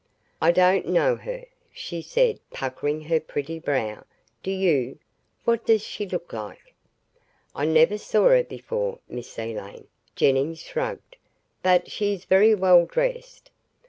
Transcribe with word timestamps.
"I 0.41 0.51
don't 0.51 0.87
know 0.87 1.15
her," 1.15 1.45
she 1.71 2.01
said 2.01 2.39
puckering 2.49 3.01
her 3.01 3.19
pretty 3.19 3.59
brow. 3.59 4.03
"Do 4.41 4.49
you? 4.49 4.97
What 5.45 5.63
does 5.63 5.83
she 5.83 6.07
look 6.07 6.33
like?" 6.33 6.73
"I 7.53 7.65
never 7.65 7.99
saw 7.99 8.29
her 8.29 8.43
before, 8.43 8.97
Miss 9.07 9.37
Elaine," 9.37 9.85
Jennings 10.15 10.63
shrugged. 10.63 11.17
"But 11.61 11.91
she 11.91 12.13
is 12.15 12.25
very 12.25 12.55
well 12.55 12.87
dressed." 12.87 13.51